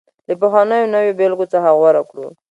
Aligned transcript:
له 0.27 0.33
پخوانيو 0.41 0.83
او 0.87 0.91
نویو 0.93 1.17
بېلګو 1.19 1.45
څخه 1.53 1.69
غوره 1.77 2.03
کړو 2.09 2.27